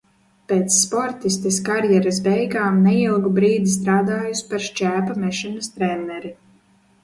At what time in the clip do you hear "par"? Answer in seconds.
4.55-4.67